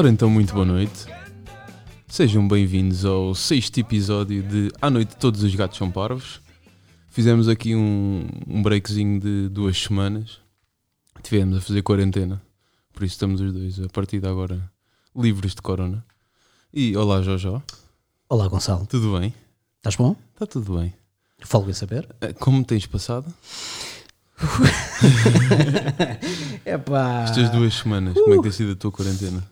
[0.00, 1.04] Ora então, muito boa noite.
[2.08, 6.40] Sejam bem-vindos ao sexto episódio de À Noite Todos os Gatos São Parvos.
[7.10, 10.38] Fizemos aqui um, um breakzinho de duas semanas.
[11.22, 12.40] Tivemos a fazer quarentena.
[12.94, 14.72] Por isso estamos os dois, a partir de agora,
[15.14, 16.02] livres de corona.
[16.72, 17.62] E olá, Jojó.
[18.26, 18.86] Olá, Gonçalo.
[18.86, 19.34] Tudo bem?
[19.76, 20.16] Estás bom?
[20.32, 20.94] Está tudo bem.
[21.40, 22.08] Falo bem saber.
[22.22, 23.26] Eh, Como tens passado?
[26.64, 27.24] É pá.
[27.24, 29.42] Estas duas semanas, como é que tem sido a tua quarentena?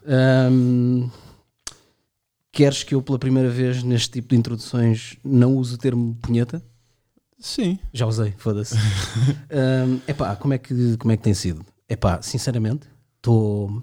[2.53, 6.63] queres que eu, pela primeira vez neste tipo de introduções, não use o termo punheta?
[7.39, 7.79] Sim.
[7.93, 8.75] Já usei, foda-se.
[10.07, 11.65] É pá, como, é que, como é que tem sido?
[11.89, 12.87] É pá, sinceramente,
[13.17, 13.83] estou.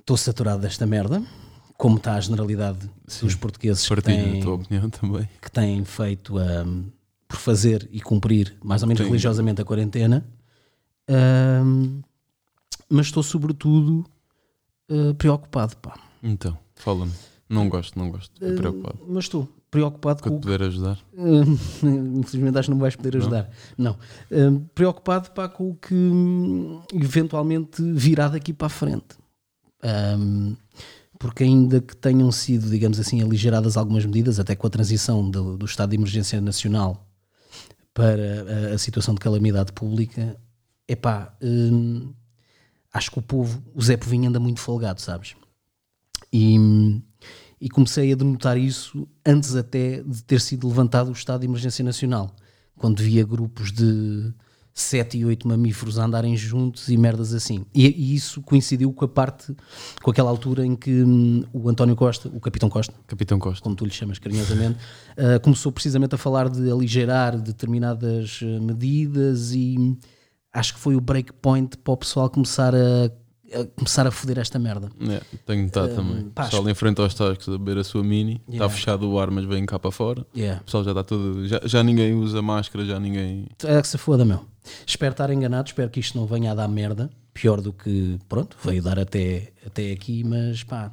[0.00, 1.22] Estou saturado desta merda,
[1.76, 2.78] como está a generalidade
[3.22, 5.28] dos portugueses que têm, a tua opinião também.
[5.40, 6.84] que têm feito ahm,
[7.28, 9.08] por fazer e cumprir mais ou menos Sim.
[9.08, 10.26] religiosamente a quarentena,
[12.88, 14.04] mas estou sobretudo
[14.90, 15.94] ah, preocupado, pá.
[16.22, 17.12] Então, fala-me.
[17.48, 18.32] Não gosto, não gosto.
[18.34, 18.98] Estou preocupado.
[19.06, 20.98] Mas estou preocupado com o puder ajudar.
[21.16, 21.56] Hum,
[22.20, 23.50] Infelizmente acho que não vais poder ajudar.
[23.76, 23.96] Não.
[24.30, 29.16] Hum, preocupado pá, com o que hum, eventualmente virá daqui para a frente.
[30.18, 30.56] Hum,
[31.18, 35.56] porque ainda que tenham sido, digamos assim, aligeradas algumas medidas, até com a transição do,
[35.56, 37.07] do estado de emergência nacional
[37.98, 40.40] para a, situação de calamidade pública,
[40.86, 42.14] epá, hum,
[42.92, 45.34] acho que o povo, o Zé Povinho anda muito folgado, sabes?
[46.32, 46.56] E,
[47.60, 51.84] e comecei a denotar isso antes até de ter sido levantado o estado de emergência
[51.84, 52.36] nacional,
[52.76, 54.32] quando via grupos de
[54.80, 57.64] sete e oito mamíferos a andarem juntos e merdas assim.
[57.74, 59.54] E, e isso coincidiu com a parte,
[60.02, 63.62] com aquela altura em que hum, o António Costa, o Capitão Costa, Capitão Costa.
[63.62, 64.78] como tu lhe chamas carinhosamente,
[65.16, 69.96] uh, começou precisamente a falar de aligeirar determinadas uh, medidas e
[70.52, 73.10] acho que foi o breakpoint para o pessoal começar a,
[73.60, 74.88] a começar a foder esta merda.
[75.08, 76.20] É, tenho notado também.
[76.20, 78.34] O pá, pessoal em frente aos tascos a beber a sua mini.
[78.46, 78.74] Está Yeah.
[78.74, 80.26] fechado o ar, mas vem cá para fora.
[80.36, 80.60] Yeah.
[80.60, 81.46] O pessoal já está todo.
[81.46, 83.46] Já, já ninguém usa máscara, já ninguém.
[83.64, 84.44] É que se foda, meu.
[84.86, 87.10] Espero estar enganado, espero que isto não venha a dar merda.
[87.34, 90.90] Pior do que, pronto, veio dar até, até aqui, mas pá.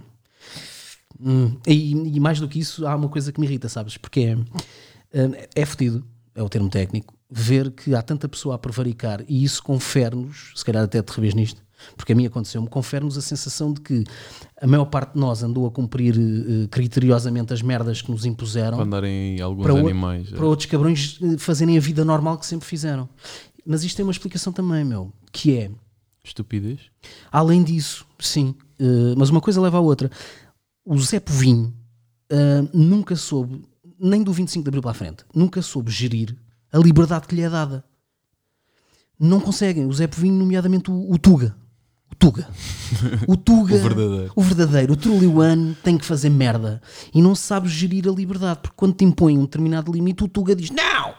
[1.19, 3.97] Hum, E, e mais do que isso, há uma coisa que me irrita, sabes?
[3.97, 4.37] Porque é,
[5.21, 6.05] é, é fodido,
[6.35, 10.63] é o termo técnico, ver que há tanta pessoa a prevaricar e isso confere-nos, se
[10.65, 11.61] calhar até te revês nisto,
[11.95, 14.03] porque a mim aconteceu-me, confere-nos a sensação de que
[14.61, 18.77] a maior parte de nós andou a cumprir eh, criteriosamente as merdas que nos impuseram
[18.77, 20.31] Para andarem alguns para, o- animais.
[20.31, 20.35] é.
[20.35, 23.09] para outros cabrões eh, fazerem a vida normal que sempre fizeram.
[23.65, 25.71] Mas isto tem uma explicação também, meu, que é,
[26.23, 26.79] Estupidez.
[27.31, 30.09] além disso, sim, eh, mas uma coisa leva à outra.
[30.85, 31.73] O Zé Povinho
[32.29, 33.63] eh, nunca soube,
[33.99, 36.37] nem do 25 de Abril para a frente, nunca soube gerir
[36.71, 37.83] a liberdade que lhe é dada.
[39.19, 39.85] Não conseguem.
[39.85, 41.55] O Zé Povinho, nomeadamente o, o Tuga.
[42.11, 42.47] O Tuga.
[43.27, 43.73] O Tuga.
[43.75, 44.33] O verdadeiro.
[44.35, 44.93] O verdadeiro.
[44.93, 46.81] O Truliwan tem que fazer merda.
[47.13, 48.59] E não sabe gerir a liberdade.
[48.61, 51.13] Porque quando te impõe um determinado limite, o Tuga diz: Não!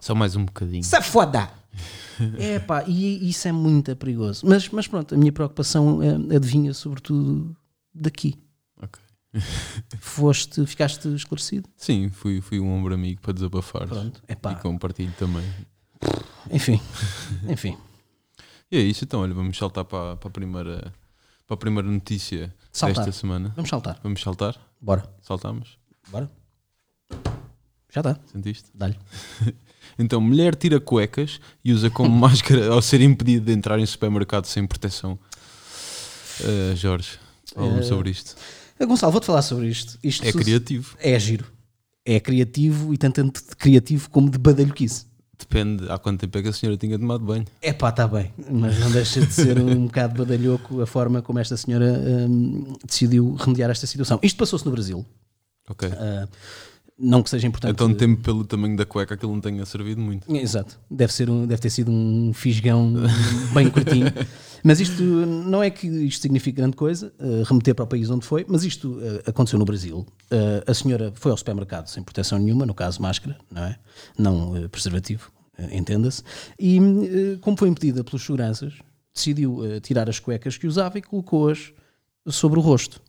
[0.00, 0.84] Só mais um bocadinho.
[0.84, 1.59] Se foda!
[2.38, 4.46] É pá, e isso é muito perigoso.
[4.46, 7.56] Mas, mas pronto, a minha preocupação eh, adivinha sobretudo
[7.94, 8.38] daqui.
[8.82, 9.02] Ok.
[10.00, 11.68] Foste, ficaste esclarecido?
[11.76, 13.88] Sim, fui, fui um ombro amigo para desabafar.
[13.88, 14.54] Pronto, é E pá.
[14.56, 15.44] compartilho também.
[16.50, 16.80] Enfim,
[17.48, 17.78] enfim.
[18.70, 20.94] E é isso, então, olha, vamos saltar para, para, a, primeira,
[21.46, 23.04] para a primeira notícia Saltar.
[23.06, 23.52] desta semana.
[23.56, 23.98] Vamos saltar.
[24.02, 24.56] Vamos saltar?
[24.80, 25.78] Bora, Saltamos?
[26.10, 26.30] bora.
[27.92, 28.70] Já está, Sentiste?
[28.74, 28.96] dá-lhe.
[30.00, 34.46] Então, mulher tira cuecas e usa como máscara ao ser impedida de entrar em supermercado
[34.46, 35.18] sem proteção.
[36.40, 37.18] Uh, Jorge,
[37.54, 38.34] fala-me Eh, sobre isto.
[38.78, 39.98] Eh, Gonçalo, vou-te falar sobre isto.
[40.02, 40.96] isto É criativo.
[40.98, 41.44] É giro.
[42.04, 45.04] É criativo e tanto de criativo como de badalhoquice.
[45.38, 47.44] Depende há quanto tempo é que a senhora tinha tomado banho.
[47.62, 51.38] É pá, está bem, mas não deixa de ser um bocado badalhoco a forma como
[51.38, 51.98] esta senhora
[52.28, 54.18] hum, decidiu remediar esta situação.
[54.22, 55.04] Isto passou-se no Brasil.
[55.68, 55.88] Ok.
[55.92, 56.26] Ah,
[57.00, 57.72] não que seja importante.
[57.72, 60.32] então, temo pelo tamanho da cueca aquilo não tenha servido muito.
[60.34, 60.78] Exato.
[60.90, 62.92] Deve, ser um, deve ter sido um fisgão
[63.54, 64.12] bem curtinho.
[64.62, 68.26] Mas isto não é que isto signifique grande coisa, eh, remeter para o país onde
[68.26, 70.06] foi, mas isto eh, aconteceu no Brasil.
[70.30, 73.78] Eh, a senhora foi ao supermercado sem proteção nenhuma, no caso máscara, não é?
[74.18, 75.32] Não preservativo,
[75.72, 76.22] entenda-se.
[76.58, 76.78] E
[77.40, 78.74] como foi impedida pelos seguranças,
[79.14, 81.72] decidiu tirar as cuecas que usava e colocou-as
[82.28, 83.00] sobre o rosto.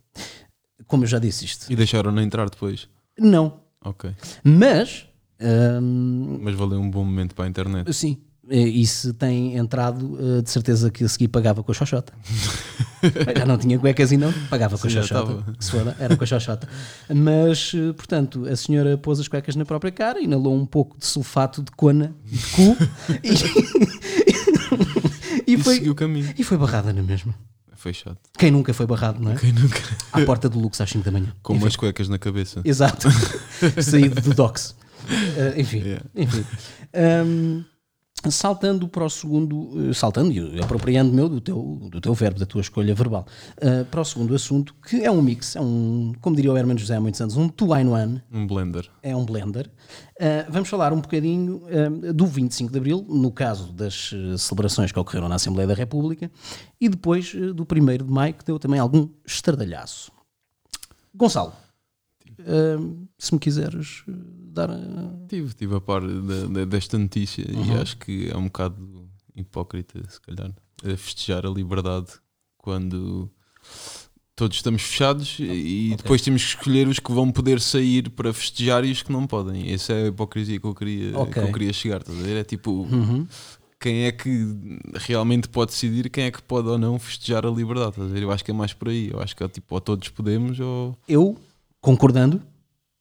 [0.88, 1.72] Como eu já disse isto.
[1.72, 2.88] E deixaram-na entrar depois.
[3.18, 3.61] Não.
[3.84, 4.12] Ok.
[4.44, 5.06] Mas.
[5.82, 7.92] hum, Mas valeu um bom momento para a internet.
[7.94, 8.18] Sim.
[8.50, 12.12] E se tem entrado, eh, de certeza que a seguir pagava com a xoxota.
[13.38, 15.46] Já não tinha cuecas e não, pagava com a xoxota.
[15.60, 16.68] se foda, era com a xoxota.
[17.14, 21.06] Mas, eh, portanto, a senhora pôs as cuecas na própria cara, inalou um pouco de
[21.06, 22.78] sulfato de cona de cu
[23.24, 23.32] e,
[25.52, 26.34] e, E foi, seguiu o caminho.
[26.38, 27.34] e foi barrada na mesma.
[27.82, 28.18] Fechado.
[28.38, 29.36] Quem nunca foi barrado, não é?
[29.36, 29.80] Quem nunca.
[30.12, 31.34] À porta do Lux às 5 da manhã.
[31.42, 31.64] Com Enfim.
[31.64, 32.62] umas cuecas na cabeça.
[32.64, 33.10] Exato.
[33.82, 34.76] Saído do Docs.
[35.10, 35.80] Uh, enfim.
[35.80, 36.06] Yeah.
[36.16, 36.46] enfim.
[36.94, 37.64] Um,
[38.30, 42.46] saltando para o segundo, uh, saltando e apropriando meu do teu, do teu verbo, da
[42.46, 43.26] tua escolha verbal,
[43.58, 46.80] uh, para o segundo assunto, que é um mix, é um, como diria o Hermano
[46.80, 48.90] José há muitos anos, um two-in-one, Um blender.
[49.02, 49.68] é um blender.
[50.20, 55.00] Uh, vamos falar um bocadinho uh, do 25 de Abril, no caso das celebrações que
[55.00, 56.30] ocorreram na Assembleia da República,
[56.80, 60.12] e depois do 1 de Maio, que deu também algum estardalhaço.
[61.14, 61.54] Gonçalo,
[63.18, 64.04] se me quiseres
[64.52, 64.70] dar.
[64.70, 67.82] uh, Tive, tive a par da- da- desta notícia e Uhum.
[67.82, 70.52] acho que é um bocado hipócrita, se calhar,
[70.84, 72.08] a festejar a liberdade
[72.58, 73.30] quando
[74.36, 78.84] todos estamos fechados e depois temos que escolher os que vão poder sair para festejar
[78.84, 79.72] e os que não podem.
[79.72, 81.34] Essa é a hipocrisia que eu queria, Ok.
[81.34, 82.02] que eu queria chegar.
[82.02, 82.38] Estás a ver?
[82.38, 83.28] É tipo, Uhum.
[83.80, 84.48] quem é que
[84.96, 87.92] realmente pode decidir quem é que pode ou não festejar a liberdade?
[87.92, 88.24] Estás a ver?
[88.24, 89.10] Eu acho que é mais por aí.
[89.12, 90.98] Eu acho que é tipo, ou todos podemos ou.
[91.08, 91.38] Eu,
[91.80, 92.42] concordando,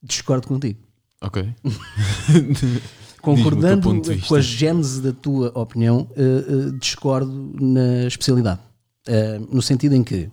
[0.03, 0.79] discordo contigo.
[1.21, 1.55] Ok.
[3.21, 8.61] Concordando com a gênese da tua opinião, uh, uh, discordo na especialidade.
[9.07, 10.31] Uh, no sentido em que,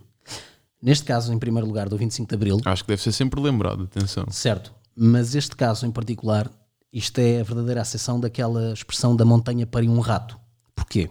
[0.82, 3.84] neste caso, em primeiro lugar, do 25 de Abril, Acho que deve ser sempre lembrado,
[3.84, 4.26] atenção.
[4.32, 6.50] certo, mas este caso em particular,
[6.92, 10.40] isto é a verdadeira acessão daquela expressão da montanha para um rato.
[10.74, 11.10] Porquê?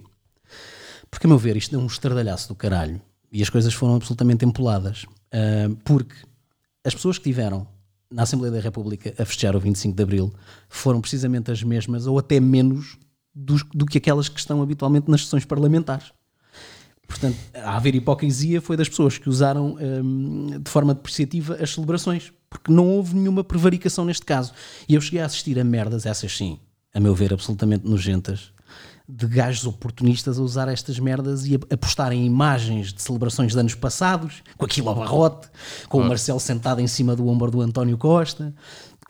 [1.10, 3.00] Porque, a meu ver, isto deu um estardalhaço do caralho
[3.30, 5.04] e as coisas foram absolutamente empoladas.
[5.84, 6.16] Porque
[6.84, 7.66] as pessoas que tiveram
[8.10, 10.32] na Assembleia da República a festejar o 25 de Abril
[10.68, 12.96] foram precisamente as mesmas ou até menos
[13.34, 16.12] dos- do que aquelas que estão habitualmente nas sessões parlamentares.
[17.06, 22.32] Portanto, a haver hipocrisia foi das pessoas que usaram hum, de forma depreciativa as celebrações,
[22.50, 24.52] porque não houve nenhuma prevaricação neste caso.
[24.88, 26.58] E eu cheguei a assistir a merdas, essas sim,
[26.92, 28.52] a meu ver, absolutamente nojentas,
[29.08, 33.58] de gajos oportunistas a usar estas merdas e a, a postarem imagens de celebrações de
[33.58, 35.48] anos passados, com aquilo ao barrote,
[35.88, 38.54] com o Marcelo sentado em cima do ombro do António Costa,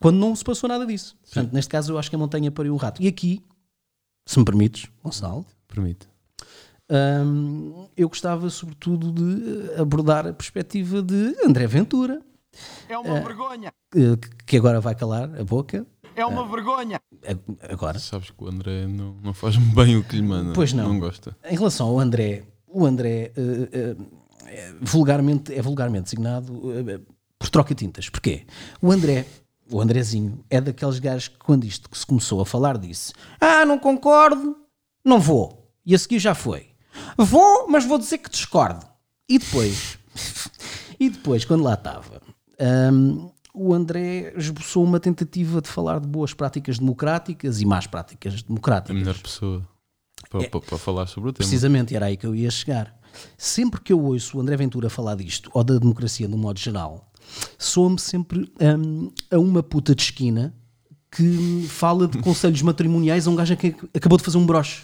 [0.00, 1.16] quando não se passou nada disso.
[1.24, 3.02] Portanto, neste caso, eu acho que a montanha pariu o rato.
[3.02, 3.42] E aqui,
[4.26, 6.06] se me permites, Gonçalo, Permite.
[6.90, 12.22] Hum, eu gostava sobretudo de abordar a perspectiva de André Ventura,
[12.88, 13.72] É uma vergonha!
[13.94, 14.16] eh,
[14.46, 15.84] que agora vai calar a boca.
[16.16, 17.00] É uma vergonha!
[17.24, 20.52] A- Agora, Sabes que o André não, não faz bem o que lhe manda.
[20.54, 20.88] Pois não.
[20.88, 21.36] Não gosta.
[21.44, 23.96] em relação ao André, o André eh, eh,
[24.46, 27.00] é vulgarmente, é vulgarmente designado eh,
[27.38, 28.08] por troca-tintas.
[28.08, 28.46] Porquê?
[28.80, 29.26] O André,
[29.70, 33.64] o Andrezinho, é daqueles gajos que quando isto que se começou a falar disse Ah,
[33.66, 34.56] não concordo,
[35.04, 35.70] não vou.
[35.84, 36.66] E a seguir já foi.
[37.16, 38.86] Vou, mas vou dizer que discordo.
[39.28, 39.98] E depois,
[40.98, 42.22] e depois, quando lá estava,
[42.92, 48.34] hum, o André esboçou uma tentativa de falar de boas práticas democráticas e más práticas
[48.44, 48.96] A democráticas.
[48.96, 49.66] melhor pessoa
[50.30, 50.48] para, É.
[50.48, 51.38] para falar sobre o tema.
[51.48, 52.94] Precisamente, era aí que eu ia chegar.
[53.38, 57.10] Sempre que eu ouço o André Ventura falar disto, ou da democracia no modo geral,
[57.58, 60.54] soa-me sempre hum, a uma puta de esquina
[61.10, 64.82] que fala de conselhos matrimoniais a um gajo que acabou de fazer um broche.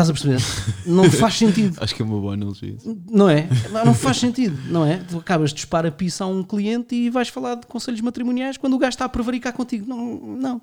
[0.00, 0.40] Estás a perceber?
[0.86, 1.76] Não faz sentido.
[1.82, 2.76] Acho que é uma boa analogia.
[3.10, 3.48] Não é?
[3.84, 4.98] Não faz sentido, não é?
[4.98, 8.56] Tu acabas de dispar a pizza a um cliente e vais falar de conselhos matrimoniais
[8.56, 9.88] quando o gajo está a prevaricar contigo.
[9.88, 10.62] Não, não.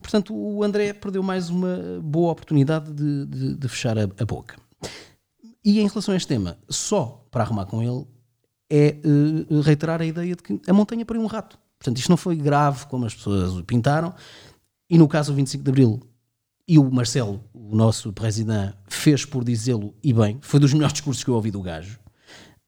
[0.00, 4.56] Portanto, o André perdeu mais uma boa oportunidade de, de- de fechar a, a boca.
[5.64, 8.06] E em relação a este tema, só para arrumar com ele,
[8.70, 11.58] é eh, reiterar a ideia de que a montanha pariu um rato.
[11.78, 14.14] Portanto, isto não foi grave como as pessoas o pintaram.
[14.88, 16.00] E no caso do 25 de Abril,
[16.66, 20.38] e o Marcelo, o nosso presidente, fez por dizê-lo e bem.
[20.40, 21.98] Foi dos melhores discursos que eu ouvi do gajo.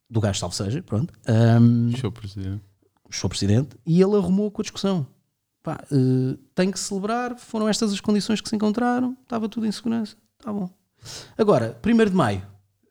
[0.09, 1.13] Do gajo, salve seja, pronto.
[1.27, 2.61] Ahm, Show presidente.
[3.09, 3.69] seu presidente.
[3.85, 5.05] E ele arrumou com a discussão.
[5.63, 9.71] Pá, eh, tem que celebrar, foram estas as condições que se encontraram, estava tudo em
[9.71, 10.15] segurança.
[10.39, 10.69] Está bom.
[11.37, 12.41] Agora, 1 de maio.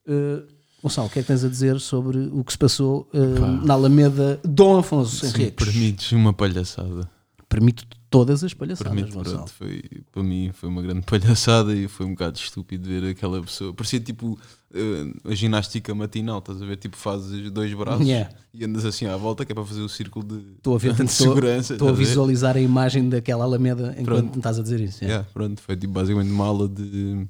[0.06, 0.42] eh,
[0.82, 3.46] Gonçalo, o que é que tens a dizer sobre o que se passou Pá.
[3.64, 5.64] na Alameda Dom Afonso Se me Henriques?
[5.66, 7.10] permites uma palhaçada.
[7.56, 9.82] Permito todas as palhaçadas, Permite, pronto, foi,
[10.12, 13.72] para mim foi uma grande palhaçada e foi um bocado estúpido ver aquela pessoa.
[13.72, 14.38] Parecia tipo
[14.74, 16.76] eh, a ginástica matinal, estás a ver?
[16.76, 18.30] Tipo, fazes dois braços Yeah.
[18.52, 20.92] e andas assim à volta, que é para fazer o círculo de, Estou a ver,
[20.92, 21.72] de tanto segurança.
[21.72, 24.36] estou a visualizar a imagem daquela Alameda enquanto Pronto.
[24.36, 25.02] estás a dizer isso.
[25.02, 25.06] é.
[25.06, 27.26] Yeah, pronto, foi tipo basicamente uma aula de.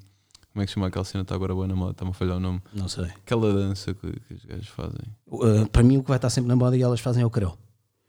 [0.52, 1.22] Como é que se chama aquela cena?
[1.22, 2.60] Está agora boa na moda, está-me a falhar o nome.
[2.74, 3.04] Não sei.
[3.04, 5.02] Aquela dança que, que os gajos fazem.
[5.28, 7.30] Uh, para mim, o que vai estar sempre na moda e elas fazem é o
[7.30, 7.56] creu.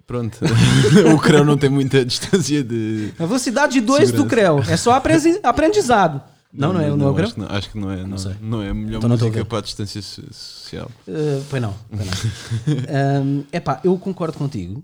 [0.07, 0.39] Pronto,
[1.13, 3.11] o crão não tem muita distância de.
[3.19, 4.59] A velocidade 2 do creu.
[4.67, 6.21] É só aprendiz- aprendizado.
[6.53, 7.25] Não, não, é, não, é o creu?
[7.25, 8.03] acho, que não, acho que não é.
[8.07, 8.35] Não, sei.
[8.41, 10.89] não é a melhor Então não música para a distância so- social.
[11.05, 11.75] Uh, pois não.
[11.89, 13.23] Pois não.
[13.25, 14.81] um, epá, eu concordo contigo.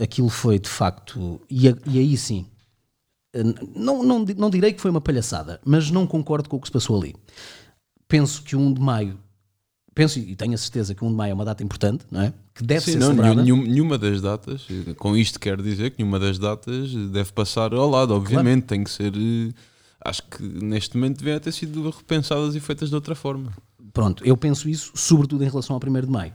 [0.00, 1.40] Aquilo foi de facto.
[1.50, 2.46] E, a- e aí sim.
[3.36, 6.68] uh, Não, não, não direi que foi uma palhaçada, mas não concordo com o que
[6.68, 7.16] se passou ali.
[8.06, 9.18] Penso que o 1 de maio
[9.92, 12.32] penso e tenho a certeza que 1 de maio é uma data importante, não é?
[12.60, 13.42] Que deve Sim, ser não, celebrada.
[13.42, 14.66] nenhum- nenhuma das datas,
[14.98, 18.90] com isto quero dizer que nenhuma das datas deve passar ao lado, obviamente, tem que
[18.90, 19.14] ser.
[19.16, 19.50] eh,
[20.04, 23.50] Acho que neste momento deviam ter sido repensadas e feitas de outra forma.
[23.94, 26.32] Pronto, eu penso isso sobretudo em relação ao 1 de maio.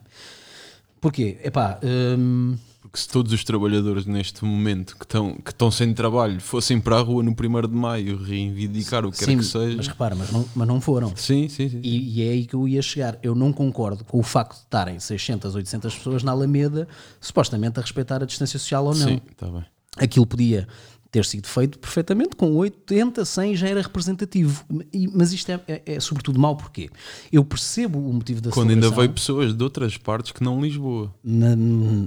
[1.02, 1.38] Porquê?
[1.44, 1.80] Epá,
[2.18, 2.56] hum,
[2.86, 6.98] Porque se todos os trabalhadores neste momento que estão, que estão sem trabalho fossem para
[6.98, 9.76] a rua no 1 de maio reivindicar o que sim, quer que seja.
[9.76, 11.12] mas repara, mas não, mas não foram.
[11.16, 11.80] Sim, sim, sim.
[11.82, 13.18] E, e é aí que eu ia chegar.
[13.24, 16.88] Eu não concordo com o facto de estarem 600, 800 pessoas na Alameda,
[17.20, 19.08] supostamente a respeitar a distância social ou não.
[19.08, 19.66] Sim, está bem.
[19.98, 20.68] Aquilo podia
[21.16, 24.66] ter sido feito perfeitamente, com 80, 100 já era representativo.
[25.14, 26.90] Mas isto é, é- é sobretudo mau porque
[27.32, 31.14] eu percebo o motivo da Quando ainda veio pessoas de outras partes que não Lisboa.
[31.24, 31.56] na-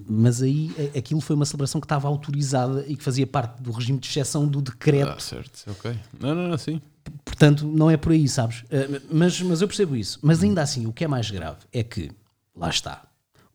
[0.06, 3.98] mas aí aquilo foi uma celebração que estava autorizada e que fazia parte do regime
[3.98, 5.96] de exceção do decreto Ah, certo, ok.
[6.20, 6.78] Não, não, não, sim.
[7.24, 8.60] Portanto, não é por aí, sabes?
[8.64, 10.18] Uh, Mas, mas eu percebo isso.
[10.20, 12.10] Mas ainda assim, o que é mais grave é que,
[12.54, 13.04] lá está,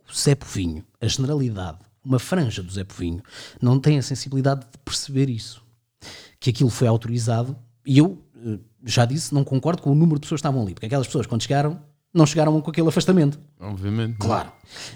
[0.10, 3.22] o Zé Povinho, a generalidade, uma franja do Zé Povinho,
[3.62, 5.64] não tem a sensibilidade de perceber isso.
[6.40, 7.56] Que aquilo foi autorizado
[7.86, 10.74] e eu uh, já disse, não concordo com o número de pessoas que estavam ali,
[10.74, 11.80] porque aquelas pessoas, quando chegaram,
[12.14, 13.40] não chegaram com aquele afastamento.
[13.60, 14.18] Obviamente.
[14.18, 14.52] Claro.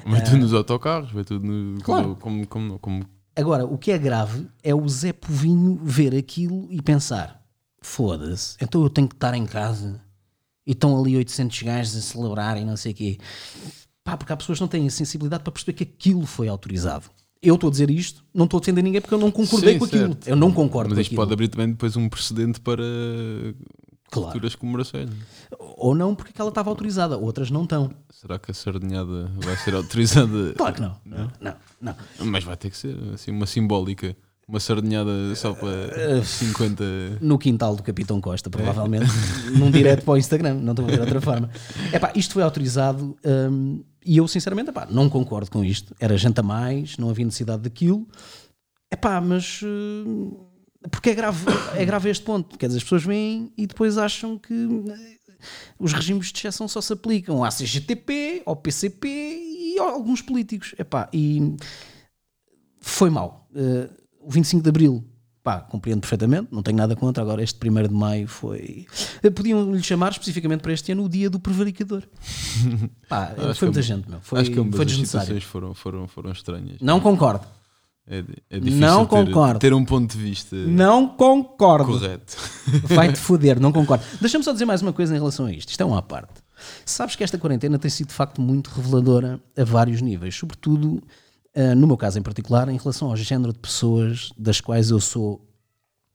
[0.06, 1.82] Vai tudo nos autocarros, vai tudo no.
[1.82, 2.16] Claro.
[2.20, 6.82] Como, como, como, Agora, o que é grave é o Zé Povinho ver aquilo e
[6.82, 7.42] pensar:
[7.82, 10.02] foda-se, então eu tenho que estar em casa
[10.66, 13.18] e estão ali 800 gajos a celebrar e não sei o quê.
[14.08, 17.08] Pá, porque há pessoas que não têm a sensibilidade para perceber que aquilo foi autorizado.
[17.42, 19.80] Eu estou a dizer isto, não estou a defender ninguém porque eu não concordei Sim,
[19.80, 20.08] com aquilo.
[20.14, 20.28] certo.
[20.30, 22.82] Eu não concordo Mas isto pode abrir também depois um precedente para
[24.10, 24.30] Claro.
[24.30, 25.10] futuras comemorações.
[25.60, 27.92] Ou não porque aquela estava autorizada, outras não estão.
[28.10, 30.54] Será que a sardinhada vai ser autorizada?
[30.56, 30.96] Claro que não.
[31.04, 31.96] Não, não, não.
[32.28, 34.16] Mas vai ter que ser assim, uma simbólica.
[34.48, 37.18] Uma sardinhada só para 50.
[37.20, 39.12] no quintal do Capitão Costa, provavelmente,
[39.54, 41.50] num direto para o Instagram, não estou a ver de outra forma.
[41.92, 43.18] Epá, isto foi autorizado
[43.52, 45.94] hum, e eu, sinceramente, epá, não concordo com isto.
[46.00, 48.08] Era gente a mais, não havia necessidade daquilo.
[48.90, 50.48] Epá, mas hum,
[50.90, 51.46] porque é grave,
[51.76, 52.58] é grave este ponto.
[52.58, 55.18] Quer dizer, as pessoas vêm e depois acham que eh,
[55.78, 60.74] os regimes de exceção só se aplicam à CGTP, ao PCP e a alguns políticos.
[60.80, 61.58] Epá, e
[62.80, 63.50] foi mau.
[63.54, 63.90] Eh,
[64.22, 65.04] o 25 de Abril,
[65.48, 67.24] pá, compreendo perfeitamente, não tenho nada contra.
[67.24, 68.86] Agora, este 1 de Maio foi.
[69.24, 72.04] Eh, Podiam lhe chamar especificamente para este ano o Dia do Prevaricador.
[73.08, 74.20] Pá, Acho foi muita gente, meu.
[74.20, 75.26] Foi, Acho que ambas foi as desnecessário.
[75.28, 76.82] situações foram, foram, foram estranhas.
[76.82, 77.46] Não concordo.
[78.06, 79.60] É, é difícil Não ter, concordo.
[79.60, 81.94] ter um ponto de vista Não concordo.
[81.94, 82.36] correto.
[82.84, 84.04] Vai-te foder, não concordo.
[84.20, 85.70] Deixa-me só dizer mais uma coisa em relação a isto.
[85.70, 86.42] Isto é uma parte.
[86.86, 91.02] Sabes que esta quarentena tem sido de facto muito reveladora a vários níveis, sobretudo,
[91.58, 95.00] ah, no meu caso em particular, em relação ao género de pessoas das quais eu
[95.00, 95.44] sou,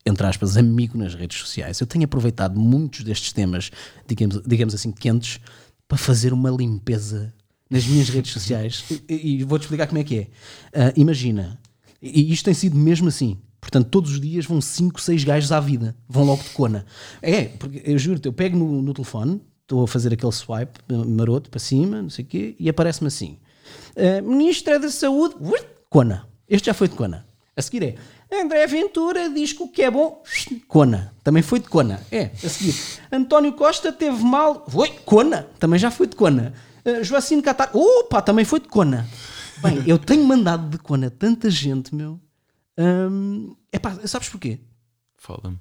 [0.06, 1.80] entre aspas, amigo nas redes sociais.
[1.80, 3.72] Eu tenho aproveitado muitos destes temas,
[4.06, 5.40] digamos, digamos assim, quentes,
[5.88, 7.34] para fazer uma limpeza
[7.68, 8.84] nas minhas redes sociais.
[9.08, 10.28] E, e vou-te explicar como é que é.
[10.72, 11.58] Ah, imagina,
[12.00, 13.36] e isto tem sido mesmo assim.
[13.60, 15.96] Portanto, todos os dias vão 5, 6 gajos à vida.
[16.08, 16.86] Vão logo de cona.
[17.20, 21.50] É, porque eu juro-te, eu pego no, no telefone, estou a fazer aquele swipe maroto
[21.50, 23.38] para cima, não sei o quê, e aparece-me assim:
[23.96, 25.34] "Ah, Ministra da Saúde,
[25.88, 26.26] cona.
[26.48, 27.26] Este já foi de cona.
[27.56, 27.96] A seguir é
[28.40, 30.22] André Ventura diz que o que é bom,
[30.66, 31.12] cona.
[31.22, 32.00] Também foi de cona.
[32.10, 32.74] É, a seguir.
[33.12, 35.46] António Costa teve mal, foi cona.
[35.58, 36.54] Também já foi de cona.
[36.84, 39.06] Uh, Joacine Catar, opa, também foi de cona.
[39.58, 42.18] Bem, eu tenho mandado de cona tanta gente, meu.
[42.78, 44.58] Hum, epá, sabes porquê?
[45.16, 45.58] Fala-me.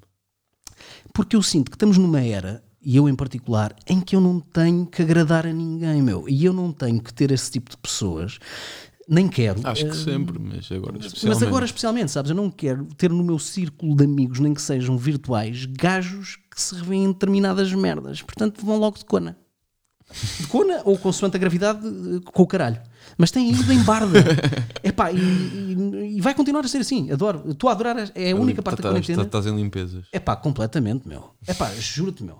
[1.12, 4.40] Porque eu sinto que estamos numa era, e eu em particular, em que eu não
[4.40, 6.28] tenho que agradar a ninguém, meu.
[6.28, 8.38] E eu não tenho que ter esse tipo de pessoas.
[9.08, 9.60] Nem quero.
[9.66, 11.24] Acho que Uh, sempre, mas agora especialmente.
[11.26, 14.62] mas agora, especialmente, sabes, eu não quero ter no meu círculo de amigos, nem que
[14.62, 18.22] sejam virtuais, gajos que se revêem em determinadas merdas.
[18.22, 19.36] Portanto, vão logo de cona.
[20.40, 22.80] De cona ou consoante a gravidade, eh, com o caralho.
[23.16, 24.18] Mas tem ido em barda.
[24.84, 27.10] Epá, e, e, e vai continuar a ser assim.
[27.10, 27.42] Adoro.
[27.50, 28.10] Estou a adorar.
[28.14, 29.22] É a única parte da Estás- quarentena.
[29.26, 30.04] Estás em limpezas.
[30.12, 31.30] É pá, completamente, meu.
[31.46, 32.38] É pá, juro-te, meu.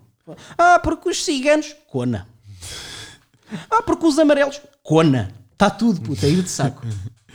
[0.59, 2.29] Ah, porque os ciganos, cona.
[3.71, 5.33] Ah, porque os amarelos, cona.
[5.53, 6.87] Está tudo, puta, ir de saco.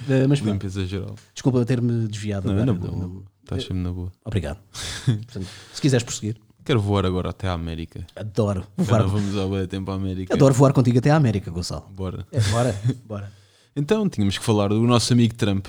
[0.10, 1.16] Eh, mas Limpeza geral.
[1.34, 2.92] desculpa ter-me desviado Não, é agora.
[2.96, 3.24] na boa.
[3.44, 4.12] Estás sempre na boa.
[4.26, 4.60] Obrigado.
[5.06, 8.06] Portanto, se quiseres prosseguir, Quero voar agora até à América.
[8.14, 9.22] adoro Agora voar.
[9.22, 10.34] vamos ao tempo à América.
[10.34, 11.88] Adoro voar contigo até à América, Gonçalo.
[11.92, 12.28] Bora.
[12.32, 12.76] É, bora,
[13.06, 13.32] bora.
[13.74, 15.68] Então, tínhamos que falar do nosso amigo Trump.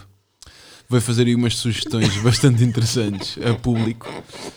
[0.91, 4.07] Vai fazer aí umas sugestões bastante interessantes a público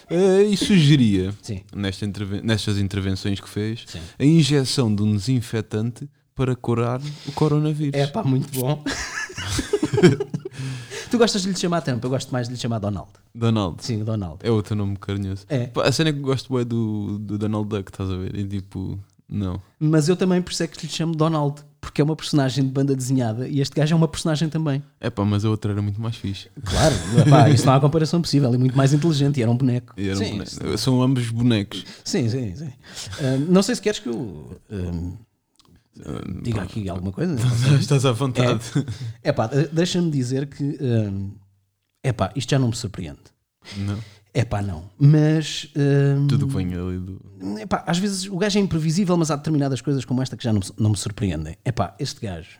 [0.10, 1.34] Eh, e sugeria,
[1.76, 4.00] nesta interven- nestas intervenções que fez, Sim.
[4.18, 8.00] a injeção de um desinfetante para curar o coronavírus.
[8.00, 8.82] É pá, muito bom.
[11.12, 13.10] tu gostas de lhe chamar Trump, eu gosto mais de lhe chamar Donald.
[13.36, 13.84] Donald.
[13.84, 14.38] Sim, Donald.
[14.42, 15.46] É outro nome carinhoso.
[15.50, 15.68] É.
[15.68, 18.36] Pá, A cena que eu gosto é do, do Donald Duck, estás a ver?
[18.38, 18.98] E tipo,
[19.28, 19.62] Não.
[19.80, 22.70] Mas eu também por isso é que lhe chamo Donald, porque é uma personagem de
[22.70, 24.84] banda desenhada e este gajo é uma personagem também.
[25.00, 26.48] É pá, mas a outra era muito mais fixe.
[26.64, 26.96] Claro,
[27.26, 29.94] epá, isso não há comparação possível, é muito mais inteligente e era um boneco.
[29.98, 30.78] E era um sim, boneco.
[30.78, 31.84] São ambos bonecos.
[32.06, 32.56] sim, sim.
[32.56, 32.72] sim.
[33.20, 37.36] Ah, não sei se queres que eu ah, diga aqui alguma coisa.
[37.80, 38.62] Estás à vontade.
[39.24, 40.78] É pá, deixa-me dizer que
[42.04, 43.20] é pá, isto já não me surpreende.
[43.78, 43.98] Não.
[44.34, 44.90] É pá, não.
[44.98, 47.20] Mas hum, Tudo que vem ali do.
[47.60, 50.54] epá, às vezes o gajo é imprevisível, mas há determinadas coisas como esta que já
[50.54, 51.58] não, me- não me surpreendem.
[51.66, 52.60] É pá, este gajo,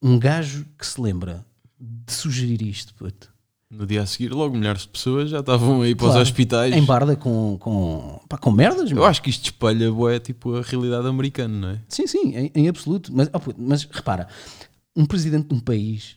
[0.00, 1.44] um gajo que se lembra
[1.78, 3.28] de sugerir isto, puto.
[3.72, 6.74] No dia a seguir, logo milhares de pessoas já estavam aí para Claro, os hospitais.
[6.74, 9.02] Em barda com, com, pá, com merdas, meu.
[9.02, 11.80] Eu acho que isto espelha bué, tipo a realidade americana, não é?
[11.88, 13.12] Sim, sim, em, em absoluto.
[13.14, 14.26] Mas, oh, puto, mas repara,
[14.96, 16.16] um presidente de um país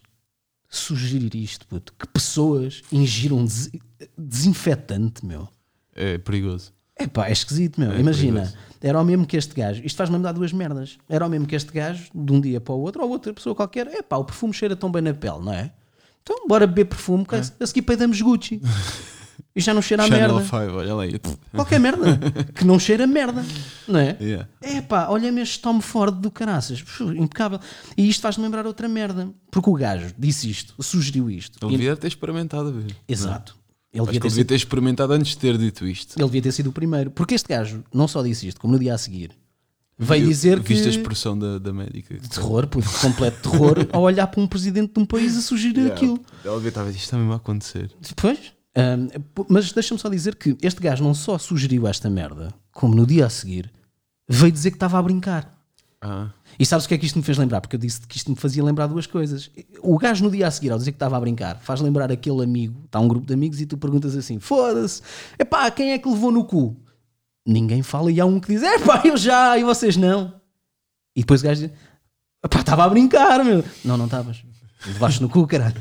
[0.75, 3.69] sugerir isto, puto, que pessoas ingiram des-
[4.17, 5.47] desinfetante, meu.
[5.95, 6.71] É perigoso.
[6.95, 7.91] É pá, é esquisito, meu.
[7.91, 8.57] É Imagina, perigoso.
[8.81, 9.81] era o mesmo que este gajo.
[9.85, 10.97] Isto faz-me lembrar duas merdas.
[11.09, 13.55] Era o mesmo que este gajo, de um dia para o outro, ou outra pessoa
[13.55, 13.87] qualquer.
[13.87, 15.71] É pá, o perfume cheira tão bem na pele, não é?
[16.21, 18.61] Então, bora beber perfume, que a seguir peidamos Gucci.
[19.55, 20.41] E já não cheira a merda.
[20.43, 21.03] 5, olha lá.
[21.51, 22.19] Qualquer merda.
[22.55, 23.45] Que não cheira a merda,
[23.88, 24.17] não é?
[24.19, 24.50] Yeah.
[24.62, 26.81] É pá, olha-me este Tom Ford do caraças.
[26.81, 27.60] Puf, Impecável.
[27.95, 29.29] E isto faz-me lembrar outra merda.
[29.51, 31.60] Porque o gajo disse isto, sugeriu isto.
[31.63, 32.95] Ele E- devia ter experimentado a ver.
[33.07, 33.55] Exato.
[33.93, 36.15] Ele Acho devia, ter ele sido, ter experimentado antes de ter dito isto.
[36.17, 37.12] ele devia ter sido o primeiro.
[37.12, 39.29] Porque este gajo não só disse isto, como no dia a seguir,
[40.00, 40.74] veio dizer que.
[40.74, 42.17] Viste a expressão da, da médica.
[42.27, 45.93] Terror, puto, completo terror, ao olhar para um presidente de um país a sugerir Yeah.
[45.95, 46.19] aquilo.
[46.43, 47.91] Ela devia estar a ver, isto mesmo a acontecer.
[48.01, 48.39] Depois,
[49.36, 53.05] p- mas deixa-me só dizer que este gajo não só sugeriu esta merda, como no
[53.05, 53.71] dia a seguir
[54.27, 55.51] veio dizer que estava a brincar.
[56.01, 57.62] Ah, E sabes o que é que isto me fez lembrar?
[57.62, 59.49] Porque eu disse que isto me fazia lembrar duas coisas.
[59.81, 62.43] O gajo no dia a seguir, ao dizer que estava a brincar, faz lembrar aquele
[62.43, 65.01] amigo, está um grupo de amigos e tu perguntas assim: foda-se,
[65.39, 66.75] epá, quem é que levou no cu?
[67.45, 70.33] Ninguém fala e há um que diz: epá, eu já, e vocês não.
[71.15, 71.77] E depois o gajo diz:
[72.43, 73.63] epá, estava a brincar, meu.
[73.86, 74.43] Não, não estavas.
[74.86, 75.80] Levaste no cu, caralho.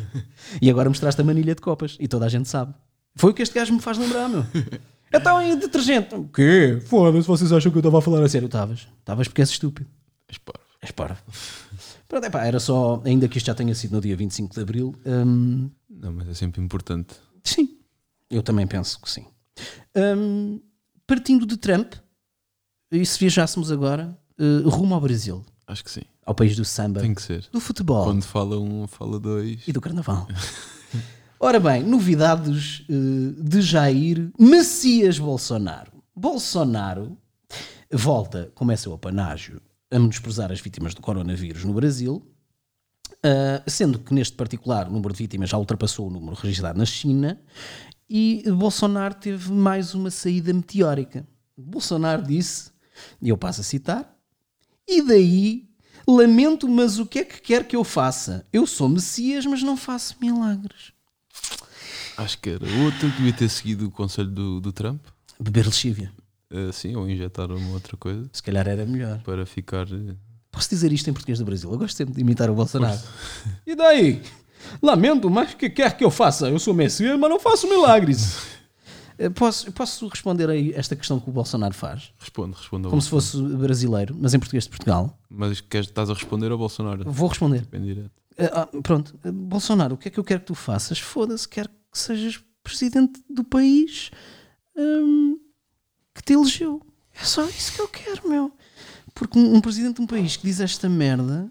[0.60, 2.74] E agora mostraste a manilha de copas e toda a gente sabe.
[3.16, 4.44] Foi o que este gajo me faz lembrar, meu.
[5.12, 6.14] Então, em detergente.
[6.14, 6.80] O quê?
[6.86, 8.46] Foda-se, vocês acham que eu estava a falar a sério?
[8.46, 8.88] Estavas.
[9.00, 9.88] Estavas porque és estúpido.
[10.28, 10.60] és parvo.
[10.80, 11.20] És parvo.
[12.08, 14.94] Pronto, epá, era só, ainda que isto já tenha sido no dia 25 de Abril,
[15.06, 17.14] hum, Não, mas é sempre importante.
[17.44, 17.76] sim,
[18.30, 19.26] eu também penso que sim.
[19.96, 20.60] Hum,
[21.06, 21.94] partindo de Trump,
[22.90, 26.02] e se viajássemos agora eh, rumo ao Brasil, Acho que sim.
[26.26, 27.46] ao país do samba, Tem que ser.
[27.52, 29.60] do futebol Quando fala um, fala dois.
[29.66, 30.26] e do carnaval.
[31.40, 35.90] Ora bem, novidades eh, de Jair Messias Bolsonaro.
[36.14, 37.16] Bolsonaro
[37.90, 42.24] volta, começa o apanágio a menosprezar as vítimas do coronavírus no Brasil,
[43.22, 46.84] ah, sendo que neste particular o número de vítimas já ultrapassou o número registrado na
[46.86, 47.40] China,
[48.08, 51.26] e Bolsonaro teve mais uma saída meteórica.
[51.56, 52.70] Bolsonaro disse,
[53.20, 54.11] e eu passo a citar,
[54.98, 55.68] e daí
[56.06, 58.44] lamento, mas o que é que quer que eu faça?
[58.52, 60.92] Eu sou Messias, mas não faço milagres.
[62.16, 65.00] Acho que era outro que devia ter seguido o conselho do, do Trump.
[65.40, 66.12] Beber lexívia.
[66.50, 69.20] Eh, sim, ou injetar uma outra coisa Se calhar era melhor.
[69.22, 69.86] para ficar.
[69.90, 70.14] eh,
[70.50, 71.70] Posso dizer isto em português do Brasil?
[71.72, 73.00] Eu gosto sempre de imitar o Bolsonaro.
[73.66, 74.22] E daí?
[74.82, 76.48] Lamento, mas o que quer que eu faça?
[76.48, 78.36] Eu sou Messias, mas não faço milagres.
[79.18, 82.12] Eh, Posso, posso responder a esta questão que o Bolsonaro faz?
[82.18, 85.18] Responde, responde Como se fosse brasileiro, mas em português de Portugal.
[85.28, 87.04] Mas queres, estás a responder ao Bolsonaro?
[87.10, 87.66] Vou responder.
[87.66, 88.10] Bem direto.
[88.36, 90.98] Eh, ah, pronto, Eh, Bolsonaro, o que é que eu quero que tu faças?
[90.98, 94.10] Foda-se, quero que sejas presidente do país
[94.76, 95.38] hum,
[96.14, 96.80] que te elegeu.
[97.20, 98.52] É só isso que eu quero, meu.
[99.14, 101.50] Porque um, um presidente de um país que diz esta merda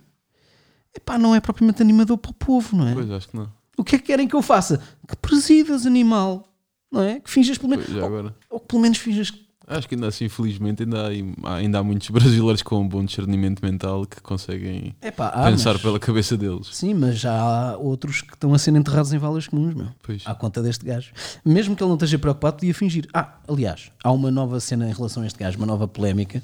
[0.95, 2.93] epá, não é propriamente animador para o povo, não é?
[2.93, 3.51] Pois, acho que não.
[3.77, 4.81] O que é que querem que eu faça?
[5.07, 6.50] Que presidas, animal.
[6.91, 7.19] Não é?
[7.19, 7.87] Que finjas pelo menos.
[7.89, 9.31] Ou, ou que pelo menos finjas.
[9.67, 11.07] Acho que ainda assim, felizmente, ainda
[11.43, 15.73] há, ainda há muitos brasileiros com um bom discernimento mental que conseguem Epá, ah, pensar
[15.73, 16.67] mas- pela cabeça deles.
[16.73, 19.87] Sim, mas já há outros que estão a ser enterrados em valas comuns, meu.
[20.03, 20.23] Pois.
[20.25, 21.13] à conta deste gajo.
[21.45, 23.07] Mesmo que ele não esteja preocupado, podia fingir.
[23.13, 26.43] Ah, aliás, há uma nova cena em relação a este gajo, uma nova polémica,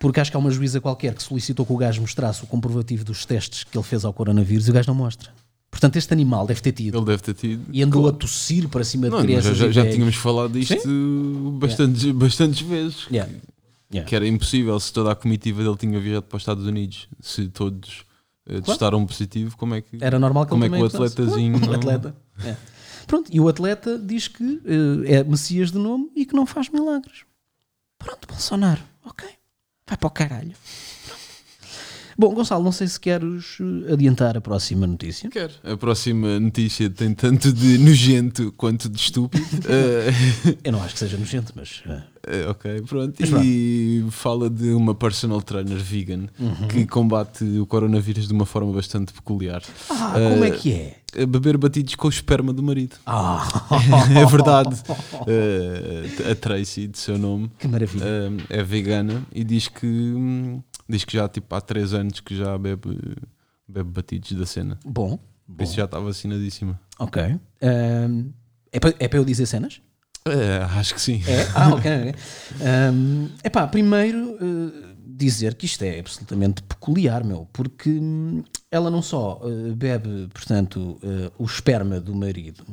[0.00, 3.04] porque acho que há uma juíza qualquer que solicitou que o gajo mostrasse o comprovativo
[3.04, 5.30] dos testes que ele fez ao coronavírus e o gajo não mostra.
[5.70, 6.96] Portanto, este animal deve ter tido.
[6.98, 7.64] Ele deve ter tido.
[7.72, 9.56] E andou a tossir para cima de Não, crianças.
[9.56, 10.76] já, já tínhamos falado disto
[11.60, 13.06] bastantes, bastantes vezes.
[13.10, 13.30] Yeah.
[13.92, 14.08] Yeah.
[14.08, 17.08] Que era impossível se toda a comitiva dele tinha viajado para os Estados Unidos.
[17.20, 18.04] Se todos
[18.48, 19.98] eh, testaram positivo, como é que.
[20.00, 22.16] Era normal que Como é que o atletazinho O não- atleta.
[22.44, 22.56] É.
[23.06, 24.60] Pronto, e o atleta diz que
[25.06, 27.20] eh, é Messias de nome e que não faz milagres.
[27.98, 29.26] Pronto, Bolsonaro, ok.
[29.86, 30.52] Vai para o caralho.
[32.20, 35.30] Bom, Gonçalo, não sei se queres eh, adiantar a próxima notícia.
[35.30, 35.52] Quero.
[35.62, 39.46] A próxima notícia tem tanto de nojento quanto de estúpido.
[39.68, 41.82] Eh, Eu não acho que seja nojento, mas.
[42.26, 43.14] eh, ok, pronto.
[43.20, 46.66] Mas e fala de uma personal trainer vegan Uhum.
[46.68, 49.62] que combate o coronavírus de uma forma bastante peculiar.
[49.88, 50.96] Ah, como é que é?
[51.22, 52.96] A beber batidos com o esperma do marido.
[53.06, 53.46] Ah,
[54.20, 54.76] é verdade.
[55.26, 58.04] Eh, a Tracy, de seu nome, que maravilha.
[58.04, 62.36] eh, é vegana e diz que hum, diz que já tipo, há 3 anos que
[62.36, 62.96] já bebe,
[63.68, 64.78] bebe batidos da cena.
[64.84, 65.18] Bom,
[65.56, 66.78] Por isso já está vacinadíssima.
[66.98, 67.22] ok.
[67.62, 68.30] Ahm,
[68.72, 69.80] é para é eu dizer cenas?
[70.26, 71.22] É, acho que sim.
[71.26, 71.42] É?
[71.54, 71.78] Ah, ok.
[72.10, 72.14] ok.
[72.60, 79.00] Ahm, epá, primeiro eh, dizer que isto é absolutamente peculiar, meu, porque hum, ela não
[79.02, 82.64] só eh, bebe, portanto, eh, o esperma do marido,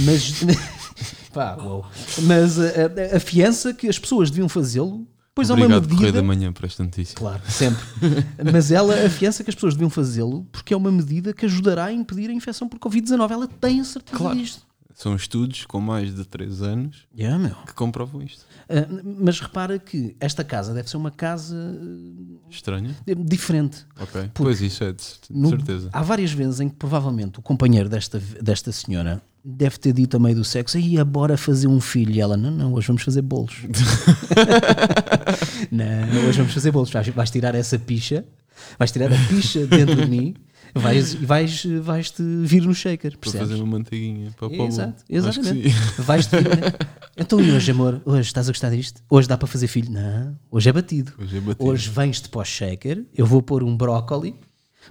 [0.00, 0.40] mas,
[1.32, 1.86] pá, uou.
[2.22, 6.00] mas a, a- a fiança que as pessoas deviam fazê-lo, pois é uma Obrigado, Correio
[6.00, 6.18] medida.
[6.20, 7.14] da Manhã, por esta notícia.
[7.16, 7.82] Claro, sempre.
[8.52, 11.92] Mas ela afiança que as pessoas deviam fazê-lo porque é uma medida que ajudará a
[11.92, 13.30] impedir a infecção por Covid-19.
[13.30, 14.36] Ela tem a certeza Claro.
[14.38, 14.62] disto.
[14.94, 17.54] São estudos com mais de 3 anos Yeah, meu.
[17.66, 18.46] que comprovam isto.
[18.68, 18.86] Ah,
[19.18, 21.56] mas repara que esta casa deve ser uma casa
[23.06, 23.84] eh, diferente.
[24.00, 24.30] Ok.
[24.32, 25.90] Pois isso é de, de No- certeza.
[25.92, 30.20] Há várias vezes em que provavelmente o companheiro desta, desta senhora deve ter dito a
[30.20, 32.12] meio do sexo: ia bora fazer um filho.
[32.12, 33.56] E ela: não, não, hoje vamos fazer bolos.
[35.70, 36.90] não, hoje vamos fazer bolos.
[36.90, 38.24] Vais, vais tirar essa picha,
[38.78, 40.34] vais tirar a picha dentro de mim
[40.74, 43.12] vais, e vais, vais-te vir no shaker.
[43.12, 43.48] Para Percebes?
[43.48, 44.30] fazer uma manteiguinha.
[44.36, 45.68] Para o Exato, Acho que exatamente.
[45.98, 46.74] Vais-te vir.
[47.16, 48.00] Então e hoje, amor?
[48.04, 49.00] Hoje estás a gostar disto?
[49.08, 49.90] Hoje dá para fazer filho?
[49.92, 51.12] Não, hoje é batido.
[51.18, 51.64] Hoje é batido.
[51.70, 54.34] Hoje vens-te para o shaker, eu vou pôr um brócoli,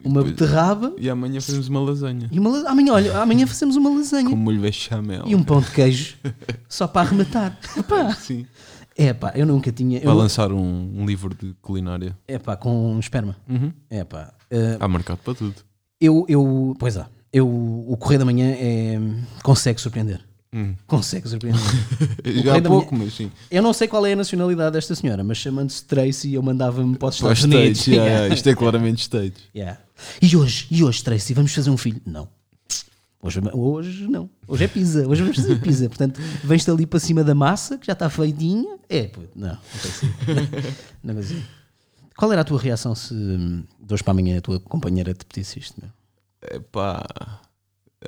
[0.04, 2.30] uma depois- beterraba E amanhã fazemos uma lasanha.
[2.32, 5.24] e uma amanhã, olha, amanhã fazemos uma lasanha Com molho bechamel.
[5.28, 6.16] e um pão de queijo
[6.70, 7.60] só para arrematar.
[8.20, 8.46] Sim.
[8.98, 10.00] é pá, eu nunca tinha.
[10.00, 12.18] Vai Eu, lançar um, um livro de culinária.
[12.28, 13.36] é pá, com esperma.
[13.50, 13.72] Uhum.
[13.90, 14.34] É pá.
[14.50, 15.56] eh, Há mercado para tudo.
[16.04, 19.00] Eu, eu, pois é, eu, o Correio da Manhã é,
[19.42, 20.20] consegue surpreender.
[20.54, 20.76] Hum.
[20.86, 21.62] Consegue surpreender.
[22.44, 23.32] Já há pouco, mas sim.
[23.50, 27.08] Eu não sei qual é a nacionalidade desta senhora, mas chamando-se Tracy, eu mandava-me para
[27.08, 27.80] os Estados Unidos.
[27.80, 29.42] States, yeah, yeah, isto é claramente States.
[29.56, 29.80] Yeah.
[30.22, 32.02] E hoje, e hoje, Tracy, vamos fazer um filho?
[32.06, 32.28] Não.
[33.24, 34.30] Hoje, hoje não.
[34.46, 35.08] Hoje é pizza.
[35.08, 35.88] Hoje vamos fazer pizza.
[35.88, 38.76] Portanto, vens-te ali para cima da massa, que já está feitinha.
[38.90, 39.48] É, pô, não.
[39.48, 40.76] Não, que ser.
[41.02, 41.34] não mas,
[42.24, 45.26] Qual era a tua reação se hum, de hoje para amanhã a tua companheira te
[45.26, 45.82] pedisse isto?
[45.82, 45.92] Meu?
[46.42, 47.04] É pá,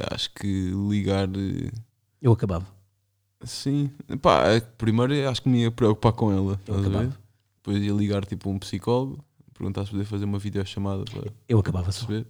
[0.09, 1.27] acho que ligar.
[1.27, 1.69] eh,
[2.21, 2.65] Eu acabava.
[3.43, 6.57] Sim, pá, é primeiro acho que me ia preocupar com ela.
[6.65, 7.11] Eu estás a ver?
[7.57, 9.21] Depois ia ligar tipo um psicólogo,
[9.53, 12.05] perguntar se podia fazer uma videochamada para Eu acabava só.
[12.05, 12.25] perceber.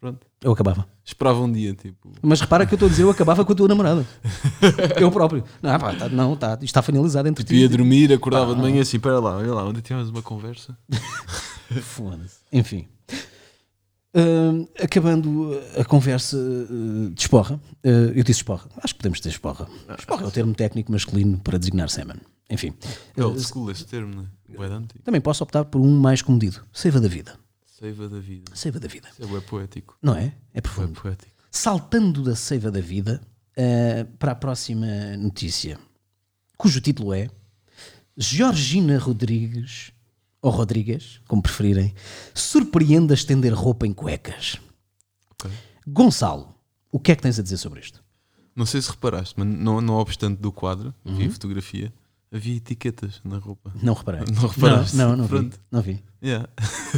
[0.00, 0.26] Pronto.
[0.42, 0.86] Eu acabava.
[1.04, 2.12] Esperava um dia, tipo.
[2.20, 4.06] Mas repara que eu estou a dizer, eu acabava com a tua namorada.
[5.00, 5.42] eu próprio.
[5.62, 7.60] Não, pá, tá, não, tá, isto está finalizado entre Tipo, ti.
[7.62, 10.76] ia dormir, acordava de manhã assim, espera lá, olha lá, onde tínhamos uma conversa?
[11.82, 12.40] Foda-se.
[12.52, 12.86] Enfim.
[14.14, 19.30] Hum, acabando a conversa uh, de esporra, uh, eu disse esporra, acho que podemos dizer
[19.30, 19.68] esporra.
[19.98, 22.16] Esporra é o termo técnico masculino para designar semen.
[22.48, 22.72] Enfim,
[23.16, 24.26] É old school esse termo, né?
[25.04, 27.34] Também posso optar por um mais comedido: seiva da vida.
[27.86, 28.56] Seiva da vida.
[28.56, 29.08] Seiva da vida.
[29.18, 29.96] Isso é poético.
[30.02, 30.34] Não é?
[30.52, 31.00] É profundo.
[31.00, 31.32] poético.
[31.50, 33.20] Saltando da seiva da vida
[33.56, 35.78] uh, para a próxima notícia,
[36.58, 37.30] cujo título é
[38.16, 39.92] Georgina Rodrigues,
[40.42, 41.94] ou Rodrigues, como preferirem,
[42.34, 44.58] surpreende a estender roupa em cuecas.
[45.32, 45.50] Ok.
[45.86, 46.54] Gonçalo,
[46.90, 48.02] o que é que tens a dizer sobre isto?
[48.54, 51.16] Não sei se reparaste, mas não, não obstante do quadro, Uhum.
[51.16, 51.92] vi a fotografia,
[52.32, 53.72] havia etiquetas na roupa.
[53.82, 54.20] Não reparei.
[54.32, 54.96] Não reparaste?
[54.96, 55.28] Não, não, não vi.
[55.30, 55.60] Pronto.
[55.70, 56.02] Não vi.
[56.22, 56.48] Yeah.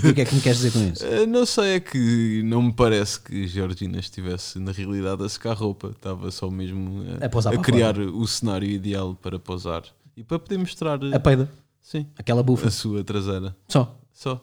[0.03, 1.05] E o que é que me queres dizer com isso?
[1.07, 5.55] Eh, Não sei, é que não me parece que Georgina estivesse na realidade a secar
[5.55, 5.89] roupa.
[5.89, 9.83] Estava só mesmo eh, A pousar para criar o cenário ideal para posar
[10.17, 11.51] e para poder mostrar eh, A peida,
[11.83, 12.69] sim, aquela bufa.
[12.69, 13.55] a sua traseira.
[13.69, 13.95] Só.
[14.13, 14.41] Só.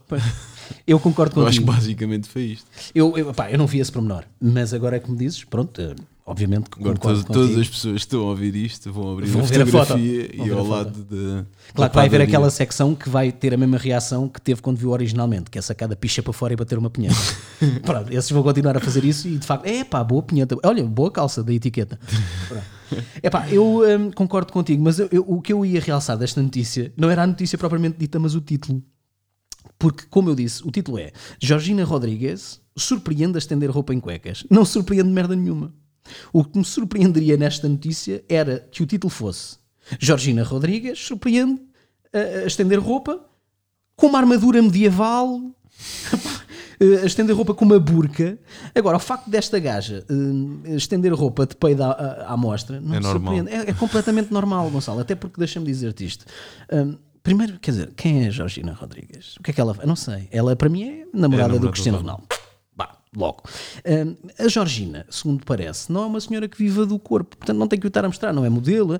[0.87, 1.79] Eu concordo Eu acho que contigo.
[1.81, 2.65] basicamente foi isto.
[2.93, 5.81] Eu, eu, pá, eu não vi esse pormenor, mas agora é que me dizes, pronto,
[5.81, 5.95] eh,
[6.25, 9.41] obviamente que Agora todas, todas as pessoas que estão a ouvir isto vão abrir Vão
[9.43, 9.87] a ver a foto.
[9.89, 11.15] fotografia e ao lado de.
[11.15, 14.61] Claro da que vai haver aquela secção que vai ter a mesma reação que teve
[14.61, 17.15] quando viu originalmente, que é sacar a picha para fora e bater uma punheta.
[17.85, 20.57] Pronto, esses vão continuar a fazer isso e de facto, é pá, boa punheta.
[20.63, 21.99] Olha, boa calça da etiqueta.
[23.21, 26.41] É pá, eu hum, concordo contigo, mas eu- eu- o que eu ia realçar desta
[26.41, 28.81] notícia não era a notícia propriamente dita, mas o título.
[29.77, 31.11] Porque, como eu disse, o título é
[31.41, 34.45] Georgina Rodrigues surpreende a estender roupa em cuecas.
[34.49, 35.73] Não surpreende merda nenhuma.
[36.31, 39.57] O que me surpreenderia nesta notícia era que o título fosse
[39.99, 41.61] Georgina Rodrigues surpreende
[42.13, 43.19] a, a estender roupa
[43.95, 45.39] com uma armadura medieval,
[46.79, 48.37] eh, a estender roupa com uma burca.
[48.73, 50.05] Agora, o facto desta gaja
[50.65, 53.35] eh, estender roupa de peido à, à, à mostra não É me normal.
[53.35, 53.67] surpreende.
[53.67, 54.99] É, é completamente normal, Gonçalo.
[54.99, 56.25] Até porque deixa-me dizer-te isto.
[56.73, 59.35] Hum, primeiro, quer dizer, quem é a Georgina Rodrigues?
[59.37, 60.27] O que é que ela Eu não sei.
[60.31, 62.23] Ela, para mim, é namorada, namorada do do Cristiano Ronaldo.
[62.29, 62.45] Ronaldo.
[63.15, 63.43] Logo.
[64.39, 67.79] A Georgina, segundo parece, não é uma senhora que viva do corpo, portanto não tem
[67.79, 68.99] que o estar a mostrar, não é modelo.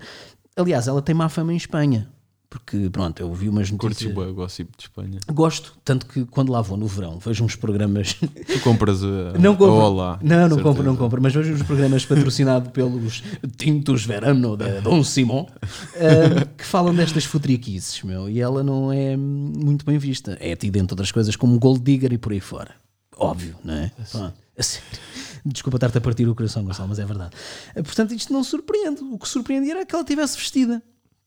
[0.56, 2.08] Aliás, ela tem má fama em Espanha.
[2.47, 4.15] Porque, pronto, eu vi umas notícias.
[4.15, 5.19] o gossip de Espanha.
[5.34, 8.13] Gosto, tanto que quando lá vou no verão, vejo uns programas.
[8.13, 9.71] Tu compras a, Não compro.
[9.75, 10.19] a Olá.
[10.23, 10.63] não, não certeza.
[10.63, 11.21] compro, não compro.
[11.21, 13.21] Mas vejo uns programas patrocinados pelos
[13.58, 15.47] Tintos Verano de Dom Simão
[15.95, 18.30] eh, que falam destas futriquices, meu.
[18.30, 20.38] E ela não é muito bem vista.
[20.39, 22.73] É tida entre outras coisas como gold digger e por aí fora.
[23.17, 23.91] Óbvio, não é?
[24.12, 24.34] Pronto.
[24.58, 24.88] A sério.
[25.45, 27.36] Desculpa estar-te a partir o coração, Gonçalo, mas é verdade.
[27.75, 29.01] Eh, Portanto, isto não surpreende.
[29.04, 30.82] O que surpreendia era que ela estivesse vestida.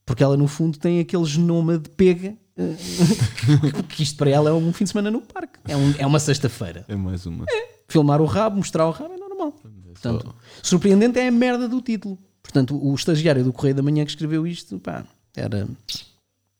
[0.05, 2.35] Porque ela, no fundo, tem aquele genoma de pega.
[2.57, 2.75] eh,
[3.87, 5.59] que isto para ela é um fim de semana no parque.
[5.67, 7.45] É, um- é uma sexta-feira É mais uma.
[7.87, 9.53] filmar o rabo, mostrar o rabo é normal.
[9.93, 12.17] Portanto, surpreendente é a merda do título.
[12.43, 15.67] Portanto, o estagiário do Correio da Manhã que escreveu isto, pá, era.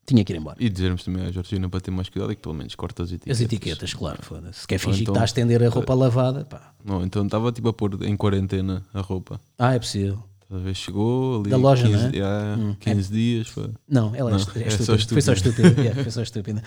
[0.10, 0.58] Tinha que ir embora.
[0.60, 3.10] E dizermos também à Georgina para ter mais cuidado e que pelo menos corta as
[3.12, 3.38] etiquetas.
[3.38, 4.62] As etiquetas, claro, foda-se.
[4.62, 6.74] Se quer fingir então- que está a estender a roupa lavada, pá.
[6.84, 9.40] Não, então estava tipo a pôr em quarentena a roupa.
[9.58, 10.24] Ah, é possível.
[10.48, 12.16] Talvez vez chegou ali Da loja, 15, não é?
[12.16, 13.48] yeah, 15 dias.
[13.50, 13.70] Foi.
[13.88, 15.08] Não, ela é, Não, é é só estúpida.
[15.14, 15.68] Foi só estúpida.
[15.68, 15.70] estúpida.
[15.80, 16.64] Yeah, foi só estúpida.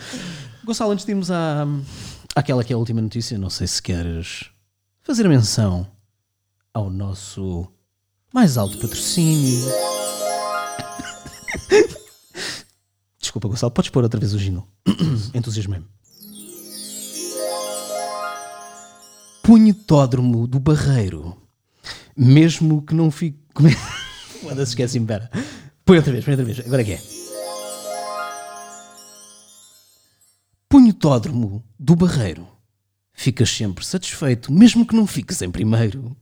[0.63, 1.67] Gonçalo, antes de irmos à,
[2.33, 4.45] àquela que é a última notícia, não sei se queres
[5.01, 5.85] fazer menção
[6.73, 7.67] ao nosso
[8.33, 9.65] mais alto patrocínio.
[13.33, 14.67] Desculpa, Gonçalo, podes pôr outra vez o jingle.
[15.33, 15.87] Entusiasmei-me.
[19.41, 21.35] Punhetódromo do Barreiro.
[22.15, 23.39] Mesmo que não fique.
[23.55, 23.71] Como é?
[23.71, 25.31] Foda-se, esqueci-me, pera.
[25.83, 26.59] Põe outra vez, põe outra vez.
[26.59, 27.01] Agora é que é.
[30.69, 32.47] Punhetódromo do Barreiro.
[33.13, 36.15] Ficas sempre satisfeito, mesmo que não fiques em primeiro.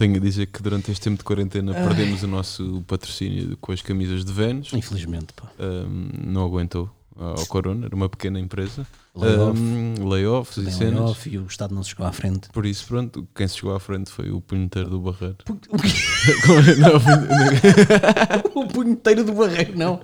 [0.00, 3.82] Tenho a dizer que durante este tempo de quarentena perdemos o nosso patrocínio com as
[3.82, 4.72] camisas de Vênus.
[4.72, 5.46] Infelizmente, pá.
[5.58, 8.86] Um, não aguentou ao Corona, era uma pequena empresa.
[9.14, 9.60] Layoff.
[9.60, 10.94] Um, layoffs e cenas.
[11.00, 12.48] layoff e o Estado não se chegou à frente.
[12.50, 15.36] Por isso, pronto, quem se chegou à frente foi o punheteiro do Barreiro.
[15.50, 15.76] O?
[16.80, 17.28] Não, o punhe-
[18.64, 20.00] o punheteiro do Barreiro, não.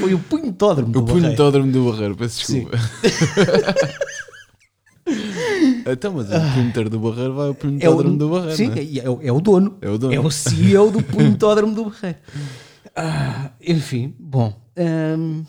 [0.00, 1.26] Foi o punhetódromo do o Barreiro.
[1.26, 2.78] punhetódromo do Barreiro, peço desculpa.
[5.92, 8.56] então, mas o punheteiro do Barreiro vai ao É o, punhetódromo do Barreiro.
[8.56, 9.04] sim, é?
[9.04, 9.76] é, o, é o dono.
[9.80, 10.14] É o dono.
[10.14, 12.18] É o CEO do punhetódromo do Barreiro.
[12.96, 14.54] Ah, enfim, bom.
[14.76, 15.42] Ahm,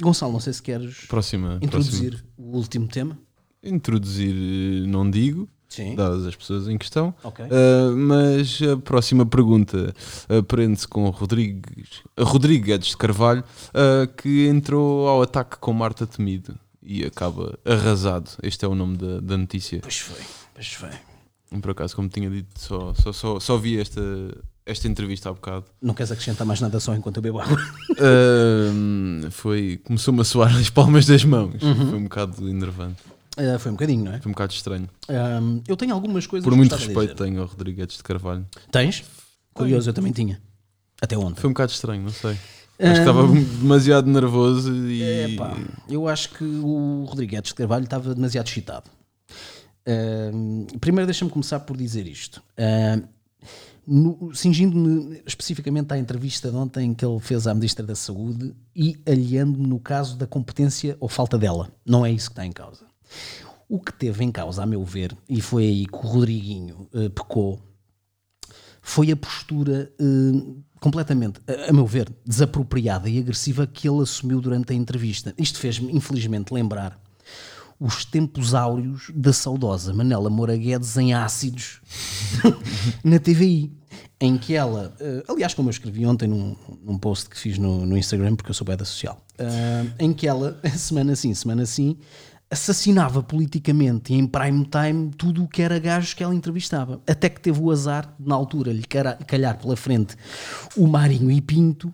[0.00, 2.30] Gonçalo, não sei se queres Próxima, introduzir próxima.
[2.38, 3.18] o último tema.
[3.62, 5.94] Introduzir, eh, não digo, Sim.
[5.94, 7.14] dadas as pessoas em questão.
[7.22, 7.44] Ok.
[7.44, 9.94] Uh, mas a próxima pergunta
[10.28, 16.06] uh, prende-se com Rodrigues, Rodrigo Guedes de Carvalho, uh, que entrou ao ataque com Marta
[16.06, 18.30] Temido e acaba arrasado.
[18.42, 19.80] Este é o nome da, da notícia.
[19.80, 20.22] Pois foi,
[20.54, 20.90] pois foi.
[21.60, 24.00] Por acaso, como tinha dito, só, só, só, só vi esta,
[24.64, 25.64] esta entrevista há bocado.
[25.82, 27.58] Não queres acrescentar mais nada só enquanto eu bebo água?
[27.90, 31.60] Uh, foi, começou-me a suar as palmas das mãos.
[31.62, 31.90] Uhum.
[31.90, 33.02] Foi um bocado enervante,
[33.36, 34.20] Ah, foi um bocadinho, não é?
[34.20, 34.88] foi um bocado estranho.
[35.08, 38.46] Ahm, eu tenho algumas coisas Por muito respeito tenho ao Rodrigo Guedes de Carvalho.
[38.70, 39.04] Tens?
[39.52, 40.40] Curioso, eu também tinha.
[41.02, 41.40] Até ontem.
[41.40, 42.36] Foi um bocado estranho, não sei.
[42.80, 45.02] Acho que estava demasiado nervoso e.
[45.32, 45.56] Epá,
[45.88, 48.90] eu acho que o Rodrigues de Carvalho estava demasiado excitado.
[50.80, 52.42] Primeiro, deixa-me começar por dizer isto.
[54.34, 59.66] Cingindo-me especificamente à entrevista de ontem que ele fez à Ministra da Saúde e aliando-me
[59.66, 61.70] no caso da competência ou falta dela.
[61.84, 62.84] Não é isso que está em causa.
[63.68, 67.08] O que teve em causa, a meu ver, e foi aí que o Rodriguinho eh,
[67.08, 67.60] pecou,
[68.90, 70.42] foi a postura eh,
[70.80, 75.32] completamente, a, meu ver, desapropriada e agressiva que ele assumiu durante a entrevista.
[75.38, 77.00] Isto fez-me, infelizmente, lembrar
[77.78, 81.80] os tempos áureos da saudosa Manela Moura Guedes em ácidos
[83.04, 83.72] na TVI,
[84.20, 87.86] em que ela, eh, aliás, como eu escrevi ontem num, num post que fiz no,
[87.86, 91.96] no Instagram, porque eu sou beda social, eh, em que ela, semana sim, semana sim,
[92.50, 97.00] assassinava politicamente e em prime time tudo o que era gajos que ela entrevistava.
[97.06, 100.16] Até que teve o azar, na altura, lhe calhar pela frente
[100.76, 101.92] o Marinho e Pinto,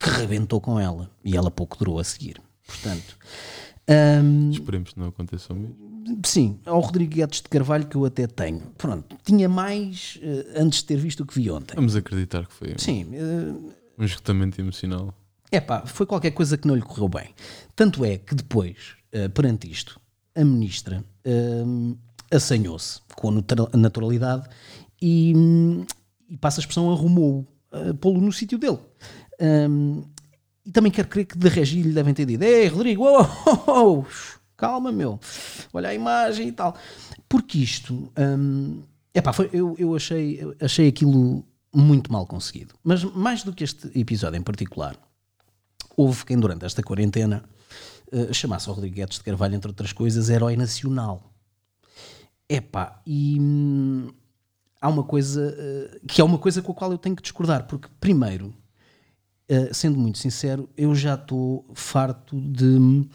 [0.00, 1.10] que rebentou com ela.
[1.24, 2.40] E ela pouco durou a seguir.
[2.66, 3.16] Portanto,
[4.22, 5.76] hum, Esperemos que não aconteça o mesmo.
[6.26, 8.60] sim, ao Rodrigo Guedes de Carvalho que eu até tenho.
[8.76, 11.74] Pronto, tinha mais eh, antes de ter visto o que vi ontem.
[11.76, 15.14] Vamos acreditar que foi Sim, eh, um esgotamento emocional.
[15.52, 17.28] Epá, foi qualquer coisa que não lhe correu bem.
[17.76, 20.00] Tanto é que depois, eh, perante isto,
[20.34, 21.96] a ministra hum,
[22.32, 24.48] assanhou-se com a natura- a naturalidade
[25.00, 25.86] e, hum,
[26.28, 28.78] e passa a expressão, arrumou-o, eh, pô-lo no sítio dele.
[29.40, 30.04] Hum,
[30.66, 33.70] e também quero crer que de Regi lhe devem ter dito: Ei, Rodrigo, oh, oh,
[33.70, 34.04] oh, oh,
[34.56, 35.20] calma, meu,
[35.72, 36.76] olha a imagem e tal.
[37.28, 38.82] Porque isto, hum,
[39.14, 42.74] epá, foi, eu, eu achei, eu achei aquilo muito mal conseguido.
[42.82, 44.96] Mas mais do que este episódio em particular,
[45.96, 47.44] houve quem durante esta quarentena
[48.32, 51.32] chamasse ao Rodrigo Guedes de Carvalho, entre outras coisas, herói nacional.
[52.48, 54.08] Epá, e hum,
[54.80, 57.66] há uma coisa eh, que é uma coisa com a qual eu tenho que discordar,
[57.66, 58.54] porque primeiro,
[59.48, 63.08] eh, sendo muito sincero, eu já estou farto de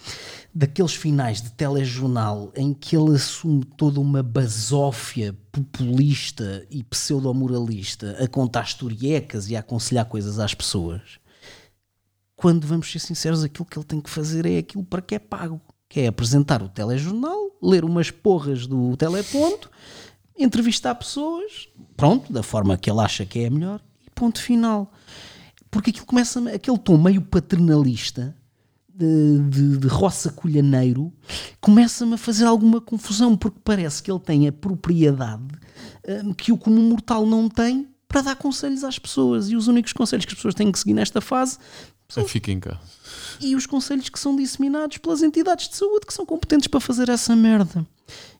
[0.54, 8.28] daqueles finais de telejornal em que ele assume toda uma basófia populista e pseudo-moralista a
[8.28, 11.20] contar historiecas e a aconselhar coisas às pessoas.
[12.40, 15.20] Quando vamos ser sinceros, aquilo que ele tem que fazer é aquilo para que é
[15.20, 19.70] pago, que é apresentar o telejornal, ler umas porras do teleponto,
[20.38, 24.90] entrevistar pessoas, pronto, da forma que ele acha que é a melhor, e ponto final.
[25.70, 28.34] Porque aquilo começa aquele tom meio paternalista
[28.88, 31.12] de, de, de roça colhaneiro
[31.60, 35.44] começa-me a fazer alguma confusão porque parece que ele tem a propriedade
[36.08, 39.50] hum, que o comum mortal não tem para dar conselhos às pessoas.
[39.50, 41.58] E os únicos conselhos que as pessoas têm que seguir nesta fase
[42.16, 42.80] É, fica em casa.
[43.40, 47.10] e os conselhos que são disseminados pelas entidades de saúde que são competentes para fazer
[47.10, 47.86] essa merda.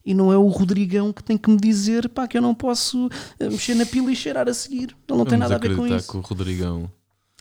[0.06, 3.10] E não é o Rodrigão que tem que me dizer pá, que eu não posso
[3.40, 4.96] eh, mexer na pila e cheirar a seguir.
[5.08, 6.10] Ele não tem Vamos nada a ver com isso.
[6.12, 6.90] que o Rodrigão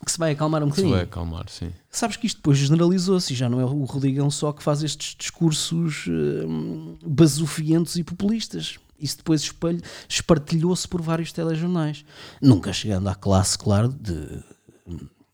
[0.04, 0.94] Que se vai acalmar um se bocadinho.
[0.94, 1.72] vai acalmar, sim.
[1.90, 5.14] Sabes que isto depois generalizou-se e já não é o Rodrigão só que faz estes
[5.16, 8.78] discursos hum, basofientos e populistas.
[9.00, 9.48] Isso depois
[10.08, 12.04] espartilhou-se por vários telejornais.
[12.42, 14.42] Nunca chegando à classe, claro, de.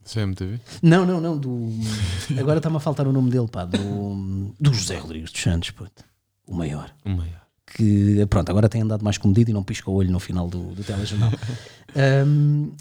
[0.05, 0.61] CMTV?
[0.83, 1.69] Não, não, não, do.
[2.38, 6.05] Agora está-me a faltar o nome dele, pá, do, do José Rodrigues dos Santos, puto.
[6.47, 6.95] O maior.
[7.05, 7.43] O maior.
[7.67, 10.75] Que, pronto, agora tem andado mais comedido e não pisca o olho no final do,
[10.75, 11.33] do telejornal.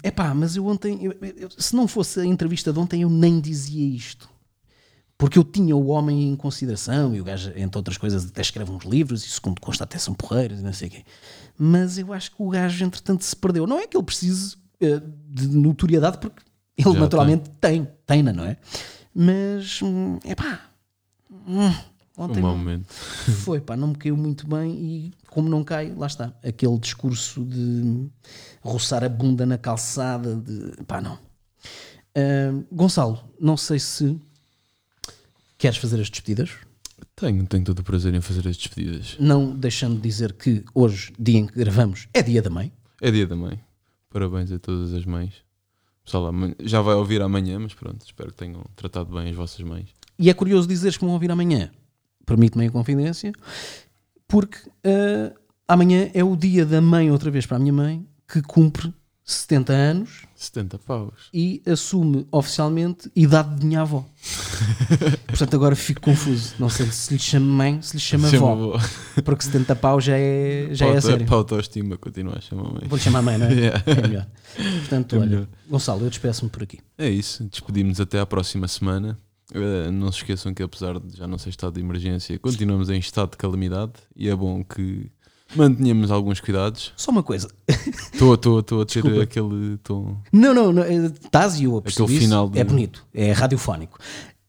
[0.02, 3.10] É pá, mas eu ontem, eu- eu- se não fosse a entrevista de ontem, eu
[3.10, 4.28] nem dizia isto.
[5.16, 8.72] Porque eu tinha o homem em consideração e o gajo, entre outras coisas, até escreve
[8.72, 11.04] uns livros e, segundo consta, até são porreiros e não sei o quê.
[11.56, 13.66] Mas eu acho que o gajo, entretanto, se perdeu.
[13.68, 16.42] Não é que ele precise eh, de notoriedade, porque
[16.76, 18.56] ele Já naturalmente tem, tem, não é?
[19.14, 19.80] Mas,
[20.24, 20.68] é pá,
[21.46, 21.72] Um
[22.16, 22.86] ontem não- momento.
[22.92, 27.44] foi, pá, não me caiu muito bem e como não cai, lá está, aquele discurso
[27.44, 28.06] de
[28.60, 31.18] roçar a bunda na calçada, de pá, não.
[32.16, 34.16] Ahm, Gonçalo, não sei se
[35.58, 36.50] queres fazer as despedidas,
[37.16, 39.16] Tenho, tenho todo o prazer em fazer as despedidas.
[39.20, 42.72] não deixando de dizer que hoje, dia em que gravamos, é dia da mãe.
[43.00, 43.60] É dia da mãe.
[44.10, 45.32] Parabéns a todas as mães.
[46.04, 49.88] Pessoal, já vai ouvir amanhã, mas pronto, espero que tenham tratado bem as vossas mães.
[50.18, 51.70] E é curioso dizeres que vão ouvir amanhã,
[52.26, 53.32] permite-me a confidência,
[54.28, 55.34] porque ah,
[55.66, 58.92] amanhã é o dia da mãe, outra vez para a minha mãe, que cumpre
[59.24, 61.30] 70 anos 70 paus.
[61.32, 64.04] e assume oficialmente idade de minha avó.
[65.38, 66.54] Portanto, agora fico confuso.
[66.58, 68.52] Não sei se lhe chama mãe, se lhe chama avó.
[68.52, 68.80] avó.
[69.24, 71.26] Porque 70 pau já é, já é a sério.
[71.26, 72.82] Para a autoestima, continua a chamar mãe.
[72.88, 73.52] Vou-lhe chamar mãe, não é?
[73.54, 73.82] Yeah.
[73.86, 74.26] É melhor.
[74.80, 75.48] Portanto, É olha, melhor.
[75.68, 76.78] Gonçalo, eu despeço-me por aqui.
[76.98, 79.18] É isso, despedimos até à próxima semana.
[79.52, 82.98] Eh, não se esqueçam que apesar de já não ser estado de emergência, continuamos em
[82.98, 85.10] estado de calamidade e é bom que
[85.54, 86.92] mantenhamos alguns cuidados.
[86.96, 87.48] Só uma coisa.
[88.12, 89.22] Estou estou- estou a ter Desculpa.
[89.22, 90.16] aquele tom.
[90.32, 93.98] Não, não, não é- estás e eu a Aquele final de- É bonito, é radiofónico.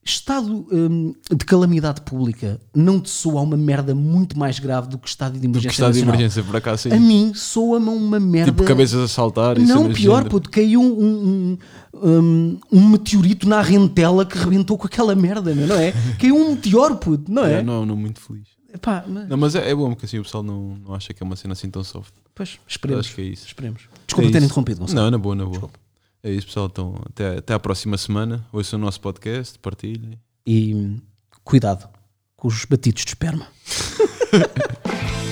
[0.08, 5.10] Estado hum, de calamidade pública não te soa uma merda muito mais grave do que
[5.10, 6.16] estado de Do que emergência estado de nacional?
[6.16, 6.92] emergência por acaso, sim.
[6.92, 8.52] A mim soa-me uma merda.
[8.52, 11.58] Tipo cabeças a saltar e Não, pior, puto, caiu um,
[11.94, 15.92] um, um, um meteorito na rentela que rebentou com aquela merda, não é?
[16.22, 17.54] Caiu um meteoro, puto, não é?
[17.60, 18.48] É, não, não muito feliz.
[18.72, 21.24] Epá, mas, Não, mas é, é bom porque assim o pessoal não, não acha que
[21.24, 22.14] é uma cena assim tão soft.
[22.36, 23.08] pois, esperemos.
[23.08, 23.48] Acho que é isso.
[23.48, 23.84] Esperemos.
[24.06, 24.46] Desculpa É ter isso.
[24.48, 25.02] interrompido, Gonçalo.
[25.02, 25.54] Não, na boa, na boa.
[25.54, 25.80] Desculpa.
[26.26, 26.66] É isso, pessoal.
[26.66, 28.44] Então, até, até à próxima semana.
[28.52, 30.20] Ouçam o nosso podcast, partilhem.
[30.44, 31.00] E
[31.44, 31.88] cuidado
[32.36, 33.48] com os batidos de esperma.